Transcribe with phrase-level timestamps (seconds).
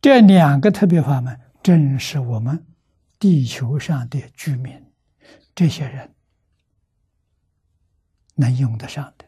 [0.00, 2.64] 这两个特别法门，正是我们
[3.18, 4.92] 地球上的居民，
[5.54, 6.14] 这些人
[8.34, 9.24] 能用得上的。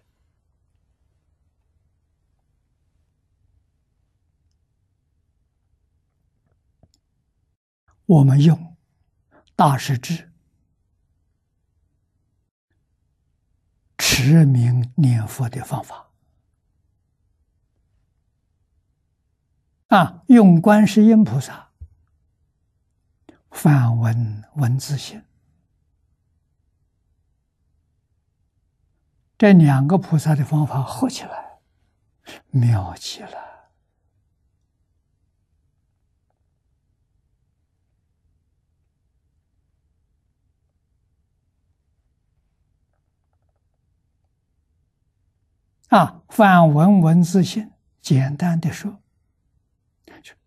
[8.06, 8.76] 我们用
[9.54, 10.30] 大师智
[13.98, 16.07] 持名念佛的方法
[19.88, 21.70] 啊，用观世音菩萨
[23.50, 25.22] 梵文文字性，
[29.38, 31.60] 这两个菩萨的方法合起来，
[32.50, 33.48] 妙极了。
[45.88, 49.00] 啊，梵文文字性，简单的说，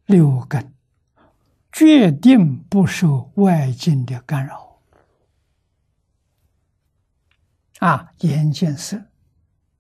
[0.05, 0.73] 六根
[1.72, 4.82] 决定不受外境的干扰。
[7.80, 9.02] 啊，眼见色，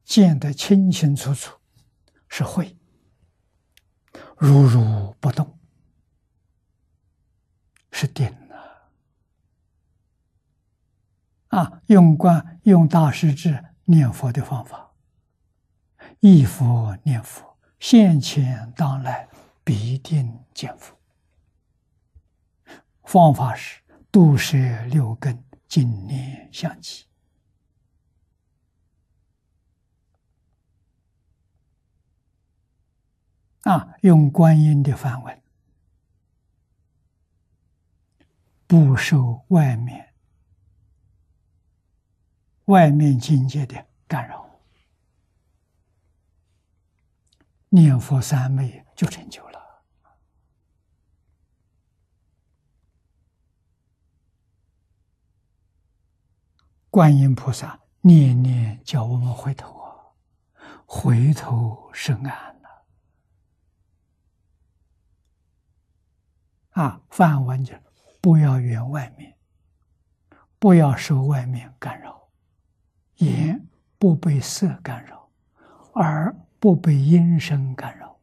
[0.03, 1.55] 见得清清楚楚，
[2.27, 2.75] 是慧，
[4.37, 5.59] 如如不动，
[7.91, 8.27] 是定
[11.49, 11.59] 啊。
[11.59, 14.93] 啊，用观用大师智念佛的方法。
[16.21, 19.27] 忆佛念佛，现前当来
[19.73, 20.99] 必定见佛。
[23.03, 27.05] 方法是度摄六根，净念相继。
[33.61, 35.41] 啊，用观音的梵文，
[38.67, 40.13] 不受外面
[42.65, 44.49] 外面境界的干扰。
[47.69, 49.60] 念佛三昧就成就了。
[56.91, 59.95] 观音菩萨念念叫我们回头啊，
[60.85, 62.25] 回头是岸
[62.61, 62.85] 了。
[66.71, 67.73] 啊，梵文就
[68.21, 69.35] 不要缘外面，
[70.59, 72.29] 不要受外面干扰，
[73.15, 75.31] 眼不被色干扰，
[75.95, 76.35] 耳。
[76.61, 78.19] 不被音声干扰，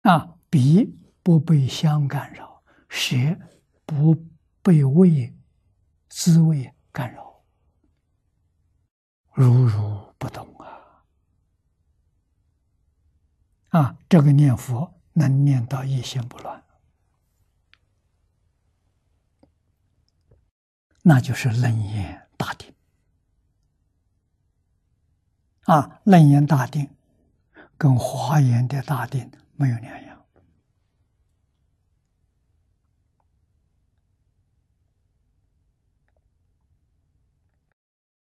[0.00, 3.16] 啊，鼻不被香干扰，舌
[3.86, 4.16] 不
[4.60, 5.32] 被味
[6.08, 7.42] 滋味干扰，
[9.32, 11.02] 如如不动啊！
[13.70, 16.62] 啊，这个念佛能念到一心不乱，
[21.02, 22.72] 那就是楞严大定。
[25.64, 26.88] 啊，楞严大定
[27.76, 30.13] 跟华严的大定没有两样。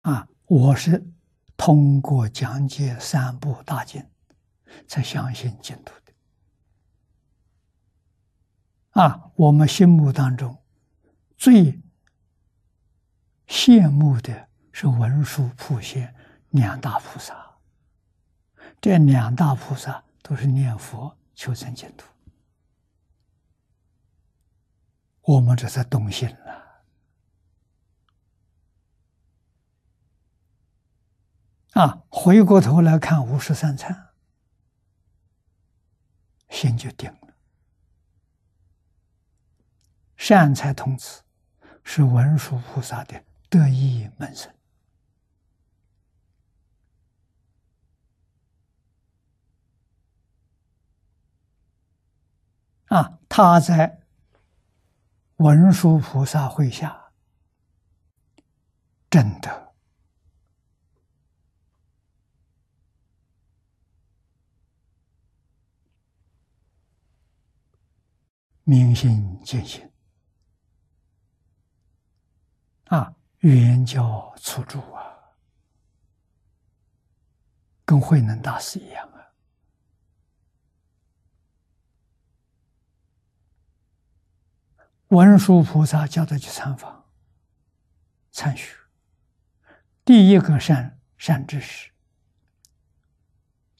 [0.02, 1.04] 啊，我是
[1.56, 4.04] 通过讲解三部大经
[4.86, 6.12] 才相信净土的。
[9.00, 10.62] 啊，我们心目当中
[11.36, 11.80] 最
[13.48, 16.14] 羡慕的是文殊普贤。
[16.52, 17.34] 两大菩萨，
[18.78, 22.06] 这两大菩萨都是念佛求生净土。
[25.22, 26.61] 我们这才动心了
[31.72, 32.02] 啊！
[32.10, 34.10] 回过头来看五十三参，
[36.50, 37.34] 心就定了。
[40.16, 41.22] 善财童子
[41.82, 44.54] 是文殊菩萨的得意门生。
[52.88, 54.02] 啊，他在
[55.36, 57.12] 文殊菩萨会下，
[59.08, 59.71] 真的
[68.72, 69.86] 明心见性
[72.84, 75.04] 啊，圆教初住啊，
[77.84, 79.28] 跟慧能大师一样啊。
[85.08, 87.04] 文殊菩萨叫他去参访、
[88.30, 88.74] 参学。
[90.02, 91.90] 第一个善善知识，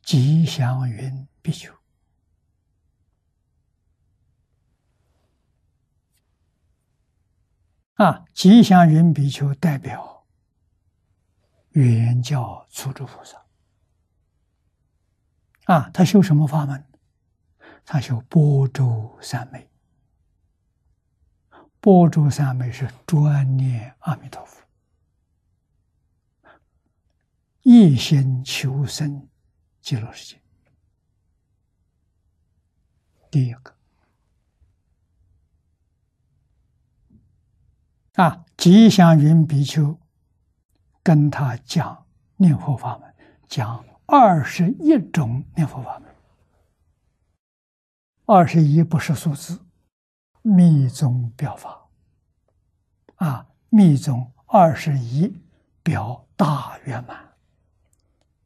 [0.02, 1.74] 吉祥云比丘
[7.94, 10.26] 啊，吉祥云比丘代表
[11.70, 13.44] 圆教初住菩萨
[15.64, 16.84] 啊，他修什么法门？
[17.84, 19.68] 他修波州三昧。
[21.80, 24.62] 波州三昧是专念阿弥陀佛，
[27.62, 29.28] 一心求生
[29.80, 30.40] 极乐世界。
[33.32, 33.74] 第一个
[38.14, 39.98] 啊，吉祥云比丘
[41.02, 42.06] 跟他讲
[42.36, 43.14] 念佛法门，
[43.48, 46.14] 讲二十一种念佛法门，
[48.26, 49.60] 二十一不是数字。
[50.44, 51.88] 密宗表法，
[53.14, 55.40] 啊，密宗二十一
[55.84, 57.16] 表大圆满，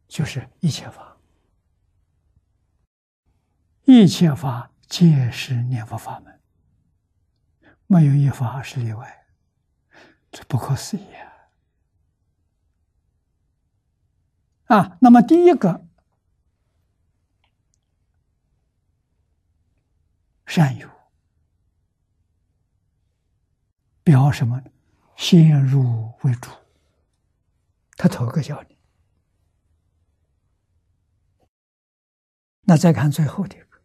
[0.06, 1.16] 就是一切法，
[3.84, 6.38] 一切法皆是念佛法门，
[7.86, 9.25] 没有一法是例外，
[10.31, 11.06] 这不可思议
[14.67, 14.76] 啊！
[14.76, 15.87] 啊，那么第一个
[20.46, 20.88] 善有。
[24.02, 24.62] 表什么？
[25.17, 26.50] 先入为主，
[27.96, 28.76] 他头个教你。
[32.69, 33.81] 那再看最后的一个，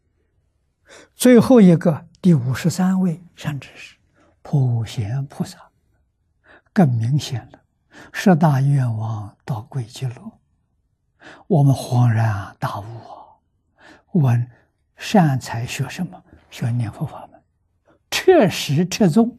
[1.16, 3.98] 最后一个第五十三位善知识
[4.42, 5.71] 普贤菩萨，
[6.74, 7.62] 更明显了。
[8.14, 10.40] 十大愿望到归极乐，
[11.48, 13.38] 我们恍然大悟啊！
[14.14, 14.52] 问
[14.96, 16.24] 善财学什么？
[16.50, 17.42] 学念佛法门，
[18.10, 19.38] 彻实彻宗。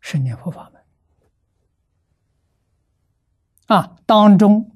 [0.00, 0.80] 是念佛法门
[3.66, 4.70] 啊，当中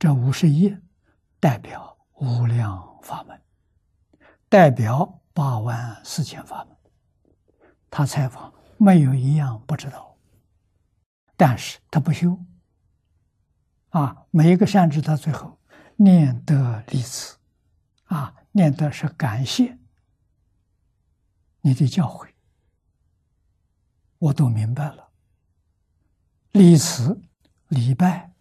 [0.00, 0.76] 这五十一
[1.38, 3.40] 代表无量法门，
[4.48, 6.76] 代表八万四千法门。
[7.88, 10.11] 他采访没有一样不知道，
[11.42, 12.38] 但是他不修
[13.88, 14.28] 啊。
[14.30, 15.58] 每一个善知到最后
[15.96, 17.36] 念得离词
[18.04, 19.76] 啊，念的是感谢
[21.60, 22.28] 你的教诲。
[24.18, 25.10] 我都明白了，
[26.52, 27.20] 礼辞、
[27.66, 28.32] 礼拜、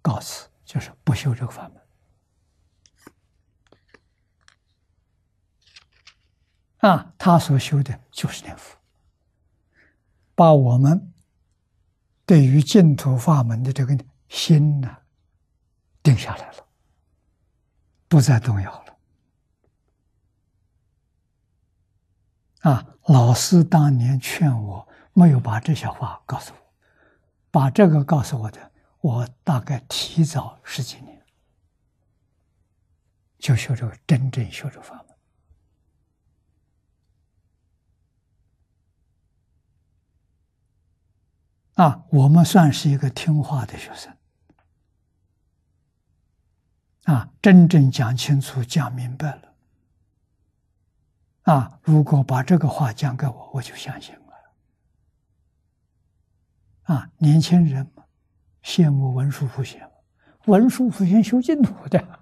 [0.00, 1.82] 告辞，就是不修这个法门
[6.78, 7.14] 啊。
[7.18, 8.78] 他所修的就是念佛，
[10.34, 11.12] 把我们
[12.28, 13.98] 对于净土法门的这个
[14.28, 14.94] 心呢
[16.02, 16.66] 定下来了，
[18.06, 18.98] 不再动摇了。
[22.70, 24.86] 啊，老师当年劝我。
[25.14, 26.58] 没有把这些话告诉我，
[27.50, 28.70] 把这个告诉我的，
[29.00, 31.20] 我大概提早十几年
[33.36, 35.17] 就学这个真正学这法门
[41.78, 42.04] 啊！
[42.10, 44.12] 我们算是一个听话的学生
[47.04, 49.54] 啊，真正讲清楚、讲明白了
[51.42, 51.78] 啊！
[51.84, 54.22] 如果把这个话讲给我，我就相信了。
[56.82, 58.02] 啊，年轻人嘛，
[58.64, 59.88] 羡慕文殊普贤，
[60.46, 62.17] 文殊普贤修净土的，